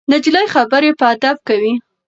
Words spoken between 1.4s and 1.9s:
کوي.